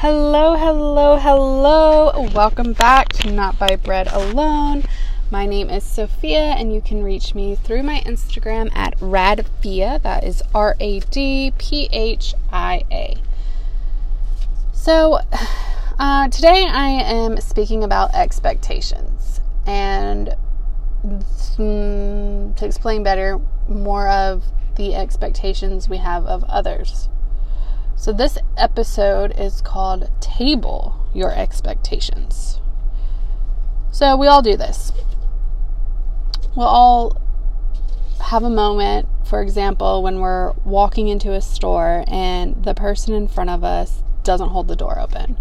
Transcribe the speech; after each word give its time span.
Hello, 0.00 0.56
hello, 0.56 1.18
hello. 1.18 2.26
Welcome 2.34 2.72
back 2.72 3.10
to 3.18 3.30
Not 3.30 3.58
by 3.58 3.76
Bread 3.76 4.08
Alone. 4.10 4.84
My 5.30 5.44
name 5.44 5.68
is 5.68 5.84
Sophia, 5.84 6.54
and 6.56 6.72
you 6.72 6.80
can 6.80 7.02
reach 7.02 7.34
me 7.34 7.54
through 7.54 7.82
my 7.82 8.00
Instagram 8.06 8.74
at 8.74 8.98
Radphia. 8.98 10.00
That 10.00 10.24
is 10.24 10.42
R 10.54 10.74
A 10.80 11.00
D 11.00 11.52
P 11.58 11.90
H 11.92 12.34
I 12.50 12.84
A. 12.90 13.18
So, 14.72 15.20
uh, 15.98 16.28
today 16.28 16.64
I 16.66 16.88
am 16.88 17.38
speaking 17.38 17.84
about 17.84 18.14
expectations. 18.14 19.42
And 19.66 20.34
mm, 21.04 22.56
to 22.56 22.64
explain 22.64 23.02
better, 23.02 23.38
more 23.68 24.08
of 24.08 24.44
the 24.76 24.94
expectations 24.94 25.90
we 25.90 25.98
have 25.98 26.24
of 26.24 26.42
others. 26.44 27.10
So, 28.00 28.14
this 28.14 28.38
episode 28.56 29.38
is 29.38 29.60
called 29.60 30.10
Table 30.22 31.06
Your 31.12 31.34
Expectations. 31.34 32.58
So, 33.92 34.16
we 34.16 34.26
all 34.26 34.40
do 34.40 34.56
this. 34.56 34.90
We'll 36.56 36.66
all 36.66 37.20
have 38.24 38.42
a 38.42 38.48
moment, 38.48 39.06
for 39.26 39.42
example, 39.42 40.02
when 40.02 40.20
we're 40.20 40.52
walking 40.64 41.08
into 41.08 41.34
a 41.34 41.42
store 41.42 42.04
and 42.08 42.64
the 42.64 42.72
person 42.72 43.12
in 43.12 43.28
front 43.28 43.50
of 43.50 43.62
us 43.62 44.02
doesn't 44.22 44.48
hold 44.48 44.68
the 44.68 44.76
door 44.76 44.98
open. 44.98 45.36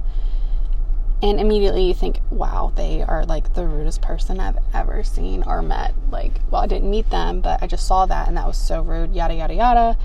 And 1.23 1.39
immediately 1.39 1.85
you 1.85 1.93
think, 1.93 2.19
wow, 2.29 2.73
they 2.75 3.01
are 3.01 3.23
like 3.23 3.53
the 3.53 3.67
rudest 3.67 4.01
person 4.01 4.41
I've 4.41 4.59
ever 4.73 5.01
seen 5.01 5.43
or 5.47 5.61
met. 5.61 5.93
Like, 6.11 6.41
well, 6.51 6.61
I 6.61 6.67
didn't 6.67 6.89
meet 6.89 7.09
them, 7.09 7.39
but 7.39 7.63
I 7.63 7.67
just 7.67 7.87
saw 7.87 8.05
that 8.05 8.27
and 8.27 8.35
that 8.35 8.47
was 8.47 8.57
so 8.57 8.81
rude, 8.81 9.15
yada, 9.15 9.35
yada, 9.35 9.53
yada 9.53 9.97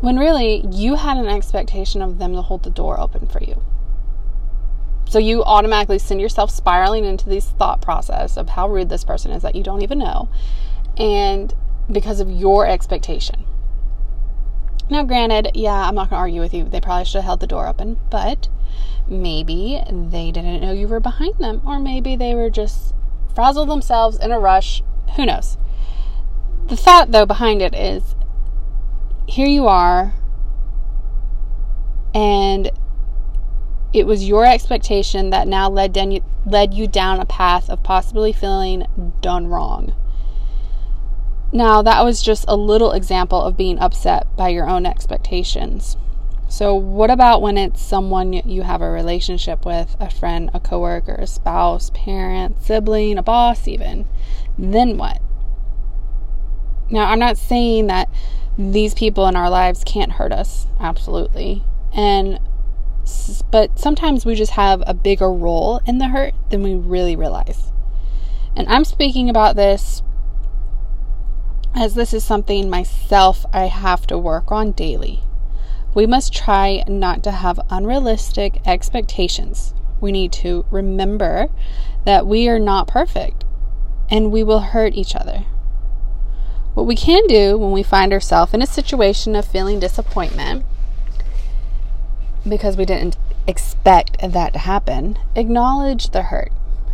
when 0.00 0.16
really 0.16 0.66
you 0.70 0.94
had 0.96 1.16
an 1.16 1.28
expectation 1.28 2.02
of 2.02 2.18
them 2.18 2.34
to 2.34 2.42
hold 2.42 2.62
the 2.62 2.70
door 2.70 3.00
open 3.00 3.26
for 3.26 3.42
you. 3.42 3.62
So 5.08 5.18
you 5.18 5.42
automatically 5.42 5.98
send 5.98 6.20
yourself 6.20 6.50
spiraling 6.50 7.04
into 7.04 7.28
this 7.28 7.46
thought 7.46 7.80
process 7.80 8.36
of 8.36 8.50
how 8.50 8.68
rude 8.68 8.90
this 8.90 9.04
person 9.04 9.32
is 9.32 9.42
that 9.42 9.54
you 9.54 9.62
don't 9.62 9.82
even 9.82 9.98
know, 9.98 10.28
and 10.96 11.54
because 11.90 12.20
of 12.20 12.30
your 12.30 12.66
expectation. 12.66 13.44
Now, 14.90 15.02
granted, 15.04 15.50
yeah, 15.54 15.88
I'm 15.88 15.94
not 15.94 16.10
going 16.10 16.18
to 16.18 16.22
argue 16.22 16.40
with 16.40 16.54
you. 16.54 16.64
They 16.64 16.80
probably 16.80 17.04
should 17.04 17.18
have 17.18 17.24
held 17.24 17.40
the 17.40 17.46
door 17.46 17.66
open, 17.66 17.98
but 18.10 18.48
maybe 19.06 19.82
they 19.90 20.30
didn't 20.30 20.60
know 20.60 20.72
you 20.72 20.88
were 20.88 21.00
behind 21.00 21.38
them, 21.38 21.62
or 21.66 21.78
maybe 21.78 22.16
they 22.16 22.34
were 22.34 22.50
just 22.50 22.94
frazzled 23.34 23.68
themselves 23.68 24.18
in 24.18 24.30
a 24.30 24.38
rush. 24.38 24.82
Who 25.16 25.26
knows? 25.26 25.58
The 26.68 26.76
thought, 26.76 27.12
though, 27.12 27.26
behind 27.26 27.62
it 27.62 27.74
is 27.74 28.14
here 29.28 29.46
you 29.46 29.66
are, 29.66 30.14
and 32.14 32.70
it 33.92 34.06
was 34.06 34.26
your 34.26 34.46
expectation 34.46 35.30
that 35.30 35.46
now 35.46 35.68
led, 35.68 35.96
led 36.46 36.72
you 36.72 36.88
down 36.88 37.20
a 37.20 37.26
path 37.26 37.68
of 37.68 37.82
possibly 37.82 38.32
feeling 38.32 38.86
done 39.20 39.46
wrong. 39.46 39.94
Now, 41.52 41.82
that 41.82 42.04
was 42.04 42.22
just 42.22 42.46
a 42.48 42.56
little 42.56 42.92
example 42.92 43.40
of 43.42 43.56
being 43.56 43.78
upset 43.78 44.34
by 44.34 44.48
your 44.48 44.68
own 44.68 44.86
expectations. 44.86 45.96
So, 46.48 46.74
what 46.74 47.10
about 47.10 47.42
when 47.42 47.58
it's 47.58 47.82
someone 47.82 48.32
you 48.32 48.62
have 48.62 48.80
a 48.80 48.90
relationship 48.90 49.66
with, 49.66 49.94
a 50.00 50.08
friend, 50.08 50.50
a 50.54 50.60
coworker, 50.60 51.14
a 51.14 51.26
spouse, 51.26 51.90
parent, 51.94 52.62
sibling, 52.62 53.18
a 53.18 53.22
boss, 53.22 53.68
even? 53.68 54.06
Then 54.58 54.96
what? 54.96 55.20
Now, 56.90 57.10
I'm 57.10 57.18
not 57.18 57.36
saying 57.36 57.88
that 57.88 58.08
these 58.58 58.92
people 58.92 59.28
in 59.28 59.36
our 59.36 59.48
lives 59.48 59.84
can't 59.84 60.12
hurt 60.12 60.32
us, 60.32 60.66
absolutely. 60.80 61.62
And 61.94 62.40
but 63.50 63.78
sometimes 63.78 64.26
we 64.26 64.34
just 64.34 64.52
have 64.52 64.82
a 64.86 64.92
bigger 64.92 65.32
role 65.32 65.80
in 65.86 65.96
the 65.98 66.08
hurt 66.08 66.34
than 66.50 66.62
we 66.62 66.74
really 66.74 67.16
realize. 67.16 67.72
And 68.54 68.68
I'm 68.68 68.84
speaking 68.84 69.30
about 69.30 69.56
this 69.56 70.02
as 71.74 71.94
this 71.94 72.12
is 72.12 72.24
something 72.24 72.68
myself 72.68 73.46
I 73.52 73.66
have 73.66 74.06
to 74.08 74.18
work 74.18 74.50
on 74.50 74.72
daily. 74.72 75.22
We 75.94 76.06
must 76.06 76.34
try 76.34 76.84
not 76.86 77.22
to 77.22 77.30
have 77.30 77.60
unrealistic 77.70 78.60
expectations. 78.66 79.74
We 80.00 80.12
need 80.12 80.32
to 80.32 80.66
remember 80.70 81.48
that 82.04 82.26
we 82.26 82.48
are 82.48 82.58
not 82.58 82.88
perfect 82.88 83.44
and 84.10 84.32
we 84.32 84.42
will 84.42 84.60
hurt 84.60 84.94
each 84.94 85.14
other. 85.14 85.44
What 86.78 86.86
we 86.86 86.94
can 86.94 87.26
do 87.26 87.58
when 87.58 87.72
we 87.72 87.82
find 87.82 88.12
ourselves 88.12 88.54
in 88.54 88.62
a 88.62 88.66
situation 88.66 89.34
of 89.34 89.44
feeling 89.44 89.80
disappointment 89.80 90.64
because 92.48 92.76
we 92.76 92.84
didn't 92.84 93.16
expect 93.48 94.18
that 94.20 94.52
to 94.52 94.60
happen, 94.60 95.18
acknowledge 95.34 96.10
the 96.10 96.22
hurt. 96.22 96.52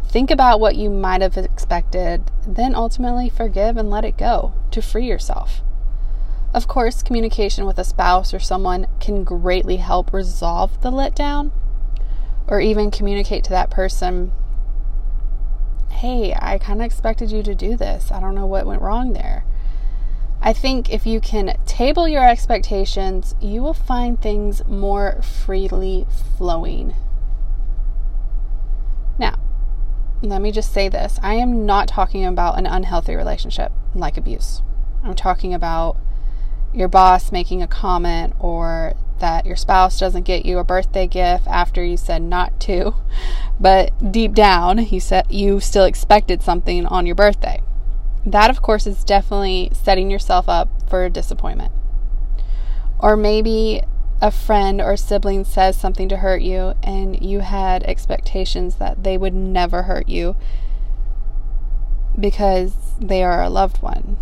Think 0.08 0.30
about 0.30 0.58
what 0.58 0.76
you 0.76 0.88
might 0.88 1.20
have 1.20 1.36
expected, 1.36 2.30
then 2.46 2.74
ultimately 2.74 3.28
forgive 3.28 3.76
and 3.76 3.90
let 3.90 4.06
it 4.06 4.16
go 4.16 4.54
to 4.70 4.80
free 4.80 5.06
yourself. 5.06 5.60
Of 6.54 6.66
course, 6.66 7.02
communication 7.02 7.66
with 7.66 7.78
a 7.78 7.84
spouse 7.84 8.32
or 8.32 8.40
someone 8.40 8.86
can 9.00 9.22
greatly 9.22 9.76
help 9.76 10.14
resolve 10.14 10.80
the 10.80 10.90
letdown, 10.90 11.52
or 12.46 12.58
even 12.58 12.90
communicate 12.90 13.44
to 13.44 13.50
that 13.50 13.68
person, 13.68 14.32
hey, 15.90 16.34
I 16.40 16.56
kind 16.56 16.80
of 16.80 16.86
expected 16.86 17.30
you 17.30 17.42
to 17.42 17.54
do 17.54 17.76
this. 17.76 18.10
I 18.10 18.18
don't 18.18 18.34
know 18.34 18.46
what 18.46 18.64
went 18.64 18.80
wrong 18.80 19.12
there. 19.12 19.44
I 20.46 20.52
think 20.52 20.92
if 20.92 21.06
you 21.06 21.20
can 21.20 21.56
table 21.64 22.06
your 22.06 22.28
expectations, 22.28 23.34
you 23.40 23.62
will 23.62 23.72
find 23.72 24.20
things 24.20 24.62
more 24.66 25.22
freely 25.22 26.06
flowing. 26.36 26.94
Now, 29.18 29.38
let 30.20 30.42
me 30.42 30.52
just 30.52 30.70
say 30.70 30.90
this 30.90 31.18
I 31.22 31.36
am 31.36 31.64
not 31.64 31.88
talking 31.88 32.26
about 32.26 32.58
an 32.58 32.66
unhealthy 32.66 33.14
relationship 33.14 33.72
like 33.94 34.18
abuse. 34.18 34.60
I'm 35.02 35.14
talking 35.14 35.54
about 35.54 35.96
your 36.74 36.88
boss 36.88 37.32
making 37.32 37.62
a 37.62 37.66
comment 37.66 38.34
or 38.38 38.92
that 39.20 39.46
your 39.46 39.56
spouse 39.56 39.98
doesn't 39.98 40.24
get 40.24 40.44
you 40.44 40.58
a 40.58 40.64
birthday 40.64 41.06
gift 41.06 41.46
after 41.46 41.82
you 41.82 41.96
said 41.96 42.20
not 42.20 42.60
to, 42.60 42.94
but 43.58 44.12
deep 44.12 44.34
down 44.34 44.84
you 44.88 45.00
said 45.00 45.24
you 45.30 45.58
still 45.58 45.84
expected 45.86 46.42
something 46.42 46.84
on 46.84 47.06
your 47.06 47.14
birthday. 47.14 47.62
That, 48.26 48.50
of 48.50 48.62
course, 48.62 48.86
is 48.86 49.04
definitely 49.04 49.70
setting 49.72 50.10
yourself 50.10 50.48
up 50.48 50.68
for 50.88 51.08
disappointment. 51.08 51.72
Or 52.98 53.16
maybe 53.16 53.82
a 54.22 54.30
friend 54.30 54.80
or 54.80 54.96
sibling 54.96 55.44
says 55.44 55.76
something 55.76 56.08
to 56.08 56.18
hurt 56.18 56.40
you, 56.40 56.74
and 56.82 57.22
you 57.22 57.40
had 57.40 57.82
expectations 57.82 58.76
that 58.76 59.04
they 59.04 59.18
would 59.18 59.34
never 59.34 59.82
hurt 59.82 60.08
you 60.08 60.36
because 62.18 62.74
they 62.98 63.22
are 63.22 63.42
a 63.42 63.50
loved 63.50 63.82
one. 63.82 64.16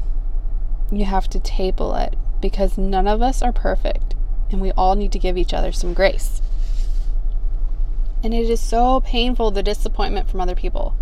You 0.90 1.04
have 1.04 1.28
to 1.28 1.38
table 1.38 1.94
it 1.94 2.16
because 2.40 2.76
none 2.76 3.06
of 3.06 3.22
us 3.22 3.42
are 3.42 3.52
perfect, 3.52 4.14
and 4.50 4.60
we 4.60 4.72
all 4.72 4.96
need 4.96 5.12
to 5.12 5.18
give 5.18 5.38
each 5.38 5.54
other 5.54 5.70
some 5.70 5.94
grace. 5.94 6.42
And 8.24 8.34
it 8.34 8.50
is 8.50 8.60
so 8.60 9.00
painful 9.00 9.50
the 9.50 9.62
disappointment 9.62 10.28
from 10.28 10.40
other 10.40 10.54
people. 10.54 10.96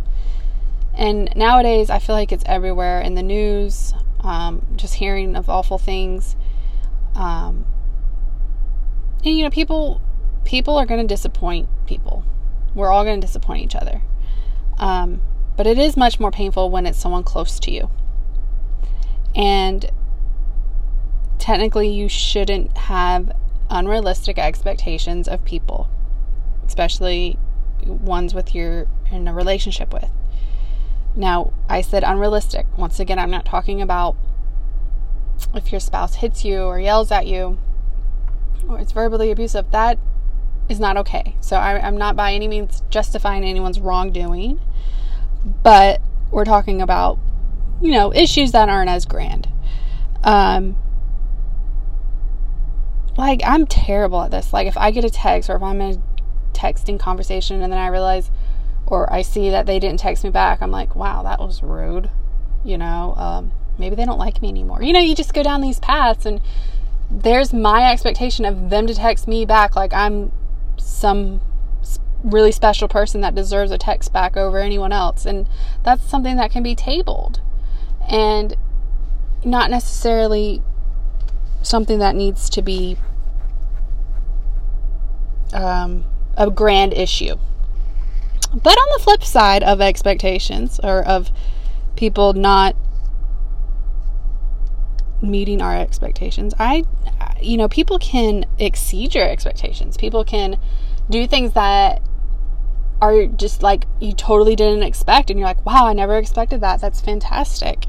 And 1.00 1.34
nowadays, 1.34 1.88
I 1.88 1.98
feel 1.98 2.14
like 2.14 2.30
it's 2.30 2.44
everywhere 2.44 3.00
in 3.00 3.14
the 3.14 3.22
news, 3.22 3.94
um, 4.20 4.66
just 4.76 4.94
hearing 4.94 5.34
of 5.34 5.48
awful 5.48 5.78
things. 5.78 6.36
Um, 7.14 7.64
and 9.24 9.38
you 9.38 9.42
know, 9.42 9.50
people 9.50 10.02
people 10.44 10.76
are 10.76 10.84
going 10.84 11.00
to 11.00 11.06
disappoint 11.06 11.70
people. 11.86 12.22
We're 12.74 12.92
all 12.92 13.02
going 13.04 13.18
to 13.18 13.26
disappoint 13.26 13.64
each 13.64 13.74
other. 13.74 14.02
Um, 14.78 15.22
but 15.56 15.66
it 15.66 15.78
is 15.78 15.96
much 15.96 16.20
more 16.20 16.30
painful 16.30 16.70
when 16.70 16.84
it's 16.84 16.98
someone 16.98 17.24
close 17.24 17.58
to 17.60 17.70
you. 17.70 17.90
And 19.34 19.90
technically, 21.38 21.88
you 21.88 22.10
shouldn't 22.10 22.76
have 22.76 23.32
unrealistic 23.70 24.38
expectations 24.38 25.28
of 25.28 25.46
people, 25.46 25.88
especially 26.66 27.38
ones 27.86 28.34
with 28.34 28.54
your 28.54 28.86
in 29.10 29.26
a 29.28 29.32
relationship 29.32 29.94
with. 29.94 30.10
Now, 31.14 31.52
I 31.68 31.80
said 31.80 32.04
unrealistic. 32.04 32.66
Once 32.76 33.00
again, 33.00 33.18
I'm 33.18 33.30
not 33.30 33.44
talking 33.44 33.82
about 33.82 34.16
if 35.54 35.72
your 35.72 35.80
spouse 35.80 36.16
hits 36.16 36.44
you 36.44 36.62
or 36.62 36.78
yells 36.78 37.10
at 37.10 37.26
you 37.26 37.58
or 38.68 38.78
it's 38.78 38.92
verbally 38.92 39.30
abusive. 39.30 39.70
That 39.70 39.98
is 40.68 40.78
not 40.78 40.96
okay. 40.98 41.36
So 41.40 41.56
I, 41.56 41.86
am 41.86 41.96
not 41.96 42.16
by 42.16 42.32
any 42.32 42.48
means 42.48 42.82
justifying 42.90 43.44
anyone's 43.44 43.80
wrongdoing, 43.80 44.60
but 45.62 46.00
we're 46.30 46.44
talking 46.44 46.80
about, 46.80 47.18
you 47.80 47.90
know, 47.90 48.14
issues 48.14 48.52
that 48.52 48.68
aren't 48.68 48.90
as 48.90 49.04
grand. 49.04 49.48
Um, 50.22 50.76
like, 53.16 53.40
I'm 53.44 53.66
terrible 53.66 54.22
at 54.22 54.30
this. 54.30 54.52
Like, 54.52 54.68
if 54.68 54.76
I 54.76 54.90
get 54.90 55.04
a 55.04 55.10
text 55.10 55.50
or 55.50 55.56
if 55.56 55.62
I'm 55.62 55.80
in 55.80 55.96
a 55.96 56.56
texting 56.56 56.98
conversation 56.98 57.62
and 57.62 57.72
then 57.72 57.80
I 57.80 57.88
realize, 57.88 58.30
or 58.90 59.10
I 59.12 59.22
see 59.22 59.50
that 59.50 59.66
they 59.66 59.78
didn't 59.78 60.00
text 60.00 60.24
me 60.24 60.30
back, 60.30 60.60
I'm 60.60 60.70
like, 60.70 60.94
wow, 60.94 61.22
that 61.22 61.38
was 61.40 61.62
rude. 61.62 62.10
You 62.64 62.76
know, 62.76 63.14
um, 63.16 63.52
maybe 63.78 63.96
they 63.96 64.04
don't 64.04 64.18
like 64.18 64.42
me 64.42 64.48
anymore. 64.48 64.82
You 64.82 64.92
know, 64.92 65.00
you 65.00 65.14
just 65.14 65.32
go 65.32 65.42
down 65.42 65.62
these 65.62 65.78
paths, 65.78 66.26
and 66.26 66.40
there's 67.10 67.52
my 67.52 67.90
expectation 67.90 68.44
of 68.44 68.68
them 68.68 68.86
to 68.86 68.94
text 68.94 69.26
me 69.26 69.46
back 69.46 69.74
like 69.74 69.92
I'm 69.94 70.32
some 70.76 71.40
really 72.22 72.52
special 72.52 72.88
person 72.88 73.20
that 73.22 73.34
deserves 73.34 73.70
a 73.70 73.78
text 73.78 74.12
back 74.12 74.36
over 74.36 74.58
anyone 74.58 74.92
else. 74.92 75.24
And 75.24 75.48
that's 75.82 76.04
something 76.04 76.36
that 76.36 76.50
can 76.50 76.62
be 76.62 76.74
tabled 76.74 77.40
and 78.08 78.56
not 79.44 79.70
necessarily 79.70 80.62
something 81.62 81.98
that 81.98 82.14
needs 82.14 82.50
to 82.50 82.62
be 82.62 82.96
um, 85.52 86.04
a 86.36 86.50
grand 86.50 86.92
issue. 86.92 87.36
But 88.52 88.76
on 88.76 88.98
the 88.98 89.04
flip 89.04 89.24
side 89.24 89.62
of 89.62 89.80
expectations 89.80 90.80
or 90.82 91.06
of 91.06 91.30
people 91.96 92.32
not 92.32 92.74
meeting 95.22 95.60
our 95.62 95.76
expectations, 95.76 96.54
I, 96.58 96.84
you 97.40 97.56
know, 97.56 97.68
people 97.68 97.98
can 97.98 98.46
exceed 98.58 99.14
your 99.14 99.28
expectations. 99.28 99.96
People 99.96 100.24
can 100.24 100.58
do 101.08 101.26
things 101.26 101.52
that 101.52 102.02
are 103.00 103.26
just 103.26 103.62
like 103.62 103.86
you 104.00 104.12
totally 104.12 104.56
didn't 104.56 104.82
expect, 104.82 105.30
and 105.30 105.38
you're 105.38 105.48
like, 105.48 105.64
wow, 105.64 105.86
I 105.86 105.92
never 105.92 106.16
expected 106.16 106.60
that. 106.60 106.80
That's 106.80 107.00
fantastic. 107.00 107.86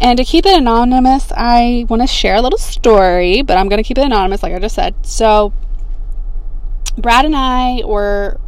And 0.00 0.16
to 0.18 0.24
keep 0.24 0.46
it 0.46 0.56
anonymous, 0.56 1.32
I 1.36 1.86
want 1.88 2.02
to 2.02 2.08
share 2.08 2.36
a 2.36 2.40
little 2.40 2.58
story, 2.58 3.42
but 3.42 3.56
I'm 3.56 3.68
going 3.68 3.82
to 3.82 3.86
keep 3.86 3.98
it 3.98 4.04
anonymous, 4.04 4.42
like 4.42 4.52
I 4.52 4.58
just 4.58 4.74
said. 4.74 4.94
So, 5.06 5.52
Brad 6.96 7.24
and 7.24 7.36
I 7.36 7.82
were 7.84 8.40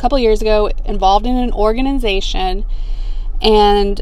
couple 0.00 0.18
years 0.18 0.40
ago 0.40 0.70
involved 0.84 1.26
in 1.26 1.36
an 1.36 1.52
organization, 1.52 2.64
and 3.42 4.00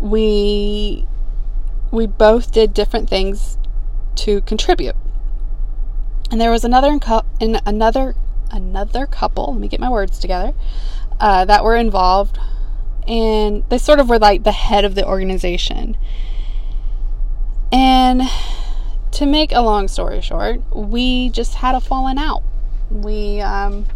we 0.00 1.06
we 1.90 2.06
both 2.06 2.52
did 2.52 2.74
different 2.74 3.08
things 3.08 3.56
to 4.16 4.40
contribute. 4.42 4.96
And 6.30 6.40
there 6.40 6.50
was 6.50 6.64
another 6.64 6.98
in 7.40 7.60
another 7.64 8.14
another 8.50 9.06
couple. 9.06 9.52
Let 9.52 9.60
me 9.60 9.68
get 9.68 9.80
my 9.80 9.90
words 9.90 10.18
together. 10.18 10.52
Uh, 11.20 11.44
that 11.46 11.64
were 11.64 11.76
involved, 11.76 12.38
and 13.06 13.64
they 13.70 13.78
sort 13.78 14.00
of 14.00 14.08
were 14.08 14.18
like 14.18 14.42
the 14.42 14.52
head 14.52 14.84
of 14.84 14.94
the 14.94 15.06
organization. 15.06 15.96
And 17.72 18.22
to 19.12 19.24
make 19.24 19.52
a 19.52 19.60
long 19.60 19.88
story 19.88 20.20
short, 20.20 20.60
we 20.74 21.30
just 21.30 21.54
had 21.54 21.74
a 21.74 21.80
falling 21.80 22.18
out. 22.18 22.42
We 22.90 23.40
um, 23.40 23.86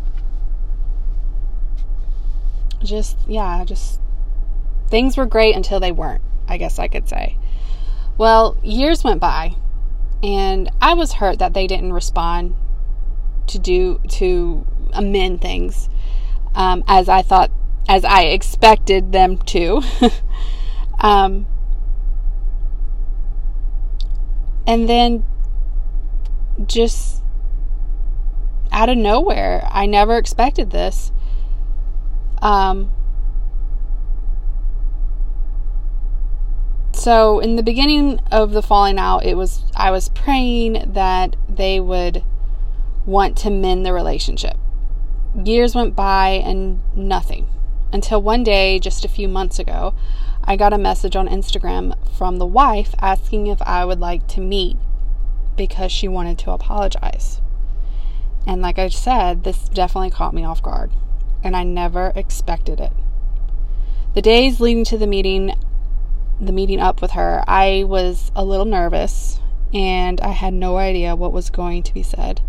just 2.83 3.17
yeah, 3.29 3.65
just 3.65 4.01
things 4.89 5.17
were 5.17 5.27
great 5.27 5.55
until 5.55 5.81
they 5.81 5.93
weren't. 5.93 6.23
I 6.49 6.57
guess 6.57 6.79
I 6.79 6.89
could 6.89 7.09
say. 7.09 7.37
Well, 8.19 8.57
years 8.63 9.05
went 9.05 9.21
by, 9.21 9.55
and 10.23 10.71
I 10.81 10.95
was 10.95 11.15
hurt 11.15 11.39
that 11.39 11.55
they 11.55 11.67
didn't 11.67 11.93
respond 11.93 12.57
to 13.47 13.59
do 13.59 14.01
to 14.09 14.67
amend 14.93 15.41
things 15.41 15.89
um, 16.55 16.85
as 16.87 17.09
I 17.09 17.23
thought, 17.23 17.51
as 17.89 18.05
I 18.05 18.23
expected 18.23 19.13
them 19.13 19.39
to. 19.39 19.83
um, 20.99 21.47
and 24.67 24.89
then 24.89 25.25
just 26.67 27.23
out 28.73 28.89
of 28.89 28.97
nowhere, 28.97 29.67
I 29.71 29.87
never 29.87 30.17
expected 30.17 30.71
this. 30.71 31.13
Um, 32.43 32.93
so 36.93 37.41
in 37.41 37.57
the 37.57 37.63
beginning 37.63 38.21
of 38.31 38.53
the 38.53 38.63
falling 38.63 38.99
out, 38.99 39.25
it 39.25 39.37
was 39.37 39.65
I 39.77 39.91
was 39.91 40.09
praying 40.11 40.93
that 40.93 41.37
they 41.49 41.81
would 41.81 42.25
want 43.07 43.37
to 43.39 43.51
mend 43.51 43.85
the 43.85 43.93
relationship. 43.93 44.57
Years 45.45 45.75
went 45.75 45.95
by 45.97 46.31
and 46.31 46.81
nothing. 46.95 47.49
Until 47.93 48.23
one 48.23 48.45
day, 48.45 48.79
just 48.79 49.05
a 49.05 49.09
few 49.09 49.29
months 49.29 49.59
ago, 49.59 49.95
I 50.45 50.57
got 50.57 50.73
a 50.73 50.79
message 50.79 51.17
on 51.17 51.29
Instagram 51.29 51.95
from 52.17 52.39
the 52.39 52.47
wife 52.47 52.95
asking 53.01 53.47
if 53.47 53.61
I 53.63 53.85
would 53.85 54.01
like 54.01 54.27
to 54.29 54.41
meet 54.41 54.77
because 55.57 55.93
she 55.93 56.09
wanted 56.09 56.39
to 56.41 56.53
apologize. 56.53 57.41
And 58.47 58.63
like 58.63 58.79
I 58.79 58.89
said, 58.89 59.45
this 59.45 59.69
definitely 59.69 60.11
caught 60.11 60.35
me 60.35 60.45
off 60.45 60.63
guard, 60.63 60.93
and 61.43 61.57
I 61.57 61.63
never 61.65 62.13
expected 62.15 62.81
it. 62.81 62.93
The 64.15 64.23
days 64.23 64.61
leading 64.61 64.85
to 64.85 64.99
the 64.99 65.07
meeting, 65.07 65.55
the 66.41 66.53
meeting 66.53 66.81
up 66.81 67.01
with 67.01 67.13
her, 67.13 67.45
I 67.47 67.85
was 67.87 68.33
a 68.35 68.45
little 68.45 68.67
nervous 68.67 69.41
and 69.73 70.21
I 70.21 70.31
had 70.31 70.53
no 70.53 70.79
idea 70.79 71.15
what 71.15 71.33
was 71.33 71.51
going 71.51 71.83
to 71.85 71.95
be 71.95 72.03
said. 72.03 72.41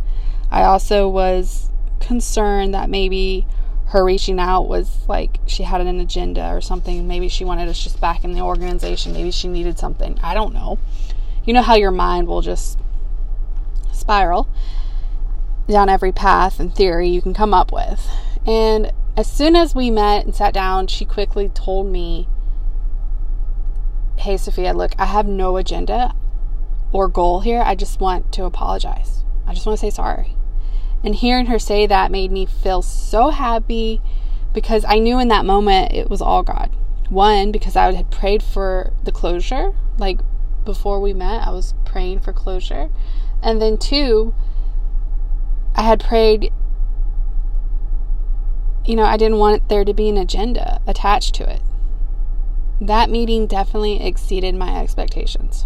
I 0.49 0.63
also 0.63 1.07
was 1.07 1.69
concerned 1.99 2.73
that 2.73 2.89
maybe 2.89 3.45
her 3.87 4.03
reaching 4.03 4.39
out 4.39 4.67
was 4.67 5.07
like 5.07 5.39
she 5.45 5.63
had 5.63 5.81
an 5.81 5.99
agenda 5.99 6.53
or 6.53 6.61
something. 6.61 7.07
Maybe 7.07 7.27
she 7.27 7.45
wanted 7.45 7.67
us 7.67 7.83
just 7.83 7.99
back 8.01 8.23
in 8.23 8.33
the 8.33 8.41
organization. 8.41 9.13
Maybe 9.13 9.31
she 9.31 9.47
needed 9.47 9.77
something. 9.77 10.17
I 10.23 10.33
don't 10.33 10.53
know. 10.53 10.79
You 11.45 11.53
know 11.53 11.61
how 11.61 11.75
your 11.75 11.91
mind 11.91 12.27
will 12.27 12.41
just 12.41 12.79
spiral 13.91 14.47
down 15.67 15.89
every 15.89 16.11
path 16.11 16.59
and 16.59 16.73
theory 16.73 17.07
you 17.09 17.21
can 17.21 17.33
come 17.33 17.53
up 17.53 17.71
with. 17.71 18.09
And 18.45 18.91
as 19.17 19.31
soon 19.31 19.55
as 19.55 19.75
we 19.75 19.91
met 19.91 20.25
and 20.25 20.33
sat 20.33 20.53
down, 20.53 20.87
she 20.87 21.05
quickly 21.05 21.49
told 21.49 21.87
me, 21.87 22.27
Hey, 24.17 24.37
Sophia, 24.37 24.73
look, 24.73 24.93
I 24.99 25.05
have 25.05 25.27
no 25.27 25.57
agenda 25.57 26.13
or 26.91 27.07
goal 27.07 27.41
here. 27.41 27.61
I 27.61 27.75
just 27.75 27.99
want 27.99 28.31
to 28.33 28.45
apologize. 28.45 29.23
I 29.47 29.53
just 29.53 29.65
want 29.65 29.79
to 29.79 29.85
say 29.85 29.89
sorry. 29.89 30.35
And 31.03 31.15
hearing 31.15 31.47
her 31.47 31.57
say 31.57 31.87
that 31.87 32.11
made 32.11 32.31
me 32.31 32.45
feel 32.45 32.81
so 32.81 33.29
happy 33.29 34.01
because 34.53 34.85
I 34.85 34.99
knew 34.99 35.19
in 35.19 35.29
that 35.29 35.45
moment 35.45 35.93
it 35.93 36.09
was 36.09 36.21
all 36.21 36.43
God. 36.43 36.69
One, 37.09 37.51
because 37.51 37.75
I 37.75 37.91
had 37.93 38.11
prayed 38.11 38.43
for 38.43 38.93
the 39.03 39.11
closure. 39.11 39.73
Like 39.97 40.19
before 40.63 40.99
we 40.99 41.13
met, 41.13 41.47
I 41.47 41.51
was 41.51 41.73
praying 41.85 42.19
for 42.19 42.33
closure. 42.33 42.89
And 43.41 43.61
then 43.61 43.77
two, 43.77 44.33
I 45.75 45.81
had 45.81 45.99
prayed, 45.99 46.51
you 48.91 48.97
know, 48.97 49.05
I 49.05 49.15
didn't 49.15 49.37
want 49.37 49.69
there 49.69 49.85
to 49.85 49.93
be 49.93 50.09
an 50.09 50.17
agenda 50.17 50.81
attached 50.85 51.33
to 51.35 51.49
it. 51.49 51.61
That 52.81 53.09
meeting 53.09 53.47
definitely 53.47 54.05
exceeded 54.05 54.53
my 54.53 54.81
expectations. 54.81 55.65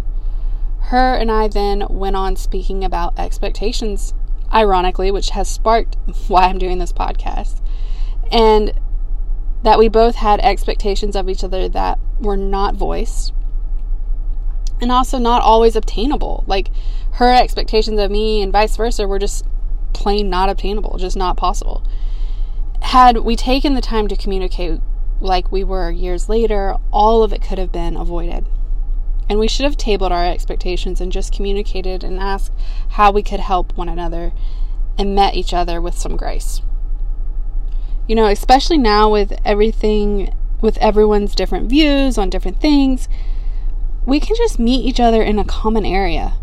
Her 0.90 1.12
and 1.12 1.28
I 1.28 1.48
then 1.48 1.84
went 1.90 2.14
on 2.14 2.36
speaking 2.36 2.84
about 2.84 3.18
expectations 3.18 4.14
ironically, 4.54 5.10
which 5.10 5.30
has 5.30 5.48
sparked 5.48 5.96
why 6.28 6.44
I'm 6.44 6.58
doing 6.58 6.78
this 6.78 6.92
podcast. 6.92 7.60
And 8.30 8.72
that 9.64 9.80
we 9.80 9.88
both 9.88 10.14
had 10.14 10.38
expectations 10.38 11.16
of 11.16 11.28
each 11.28 11.42
other 11.42 11.68
that 11.68 11.98
were 12.20 12.36
not 12.36 12.76
voiced 12.76 13.32
and 14.80 14.92
also 14.92 15.18
not 15.18 15.42
always 15.42 15.74
obtainable. 15.74 16.44
Like 16.46 16.68
her 17.14 17.34
expectations 17.34 17.98
of 17.98 18.08
me 18.08 18.40
and 18.40 18.52
vice 18.52 18.76
versa 18.76 19.08
were 19.08 19.18
just 19.18 19.44
plain 19.94 20.30
not 20.30 20.48
obtainable, 20.48 20.96
just 20.96 21.16
not 21.16 21.36
possible. 21.36 21.82
Had 22.90 23.18
we 23.18 23.34
taken 23.34 23.74
the 23.74 23.80
time 23.80 24.06
to 24.06 24.14
communicate 24.14 24.80
like 25.20 25.50
we 25.50 25.64
were 25.64 25.90
years 25.90 26.28
later, 26.28 26.76
all 26.92 27.24
of 27.24 27.32
it 27.32 27.42
could 27.42 27.58
have 27.58 27.72
been 27.72 27.96
avoided. 27.96 28.46
And 29.28 29.40
we 29.40 29.48
should 29.48 29.64
have 29.64 29.76
tabled 29.76 30.12
our 30.12 30.24
expectations 30.24 31.00
and 31.00 31.10
just 31.10 31.32
communicated 31.32 32.04
and 32.04 32.20
asked 32.20 32.52
how 32.90 33.10
we 33.10 33.24
could 33.24 33.40
help 33.40 33.76
one 33.76 33.88
another 33.88 34.32
and 34.96 35.16
met 35.16 35.34
each 35.34 35.52
other 35.52 35.80
with 35.80 35.98
some 35.98 36.16
grace. 36.16 36.62
You 38.06 38.14
know, 38.14 38.28
especially 38.28 38.78
now 38.78 39.10
with 39.10 39.32
everything, 39.44 40.32
with 40.60 40.78
everyone's 40.78 41.34
different 41.34 41.68
views 41.68 42.16
on 42.16 42.30
different 42.30 42.60
things, 42.60 43.08
we 44.06 44.20
can 44.20 44.36
just 44.36 44.60
meet 44.60 44.86
each 44.86 45.00
other 45.00 45.24
in 45.24 45.40
a 45.40 45.44
common 45.44 45.84
area. 45.84 46.34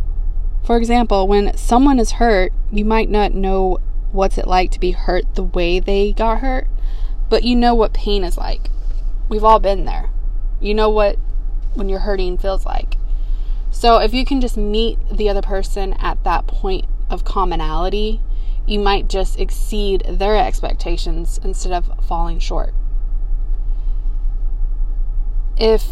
For 0.66 0.76
example, 0.76 1.26
when 1.26 1.56
someone 1.56 2.00
is 2.00 2.20
hurt, 2.20 2.52
you 2.70 2.84
might 2.84 3.10
not 3.10 3.34
know 3.34 3.80
what's 4.14 4.38
it 4.38 4.48
like 4.48 4.72
to 4.72 4.80
be 4.80 4.92
hurt 4.92 5.36
the 5.36 5.44
way 5.44 5.80
they 5.80 6.14
got 6.14 6.40
hurt, 6.40 6.68
but 7.30 7.44
you 7.44 7.56
know 7.56 7.76
what 7.76 7.94
pain 7.94 8.24
is 8.24 8.38
like. 8.38 8.70
We've 9.28 9.44
all 9.44 9.60
been 9.60 9.86
there. 9.86 10.12
You 10.62 10.74
know 10.74 10.90
what 10.90 11.18
when 11.74 11.90
you're 11.90 12.00
hurting 12.00 12.38
feels 12.38 12.66
like. 12.66 12.96
So 13.72 13.98
if 13.98 14.14
you 14.14 14.24
can 14.24 14.40
just 14.40 14.56
meet 14.56 15.00
the 15.12 15.28
other 15.28 15.42
person 15.42 15.94
at 15.94 16.24
that 16.24 16.46
point 16.46 16.86
of 17.10 17.26
commonality, 17.26 18.22
you 18.68 18.80
might 18.80 19.10
just 19.10 19.40
exceed 19.40 20.04
their 20.08 20.38
expectations 20.38 21.40
instead 21.44 21.74
of 21.74 21.92
falling 22.08 22.38
short. 22.38 22.74
If 25.58 25.86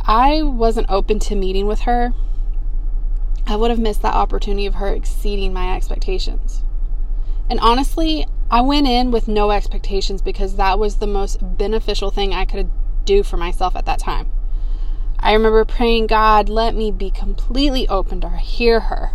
I 0.00 0.42
wasn't 0.42 0.90
open 0.90 1.18
to 1.20 1.36
meeting 1.36 1.66
with 1.66 1.80
her, 1.80 2.14
I 3.46 3.56
would 3.56 3.70
have 3.70 3.78
missed 3.78 4.02
that 4.02 4.14
opportunity 4.14 4.66
of 4.66 4.76
her 4.76 4.88
exceeding 4.88 5.52
my 5.52 5.74
expectations. 5.76 6.62
And 7.50 7.58
honestly, 7.58 8.26
I 8.48 8.60
went 8.60 8.86
in 8.86 9.10
with 9.10 9.26
no 9.26 9.50
expectations 9.50 10.22
because 10.22 10.54
that 10.54 10.78
was 10.78 10.96
the 10.96 11.06
most 11.08 11.38
beneficial 11.42 12.12
thing 12.12 12.32
I 12.32 12.44
could 12.44 12.70
do 13.04 13.24
for 13.24 13.36
myself 13.36 13.74
at 13.74 13.86
that 13.86 13.98
time. 13.98 14.30
I 15.18 15.32
remember 15.32 15.64
praying, 15.64 16.06
God, 16.06 16.48
let 16.48 16.76
me 16.76 16.92
be 16.92 17.10
completely 17.10 17.88
open 17.88 18.20
to 18.20 18.30
hear 18.30 18.80
her. 18.80 19.10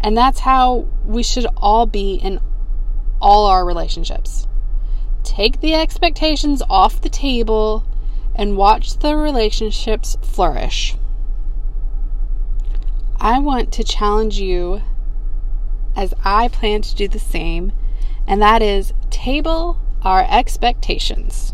And 0.00 0.16
that's 0.16 0.40
how 0.40 0.88
we 1.04 1.22
should 1.22 1.46
all 1.56 1.86
be 1.86 2.14
in 2.16 2.40
all 3.20 3.46
our 3.46 3.64
relationships. 3.64 4.48
Take 5.22 5.60
the 5.60 5.74
expectations 5.74 6.62
off 6.68 7.00
the 7.00 7.08
table 7.08 7.84
and 8.34 8.56
watch 8.56 8.98
the 8.98 9.16
relationships 9.16 10.16
flourish. 10.20 10.96
I 13.18 13.38
want 13.38 13.72
to 13.74 13.84
challenge 13.84 14.38
you 14.38 14.82
as 15.96 16.14
I 16.24 16.48
plan 16.48 16.82
to 16.82 16.94
do 16.94 17.08
the 17.08 17.18
same, 17.18 17.72
and 18.26 18.40
that 18.42 18.62
is 18.62 18.92
table 19.10 19.80
our 20.02 20.26
expectations. 20.28 21.52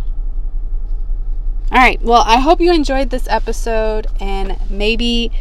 All 1.70 1.78
right, 1.78 2.02
well, 2.02 2.22
I 2.26 2.38
hope 2.38 2.60
you 2.60 2.70
enjoyed 2.74 3.08
this 3.08 3.26
episode 3.28 4.06
and 4.20 4.58
maybe 4.68 5.32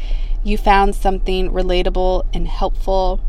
you 0.45 0.57
found 0.57 0.95
something 0.95 1.51
relatable 1.51 2.25
and 2.33 2.47
helpful. 2.47 3.19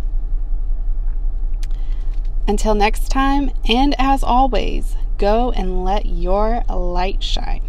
Until 2.46 2.74
next 2.74 3.08
time, 3.08 3.50
and 3.68 3.96
as 3.98 4.22
always, 4.22 4.94
go 5.18 5.50
and 5.50 5.84
let 5.84 6.06
your 6.06 6.62
light 6.68 7.22
shine. 7.24 7.62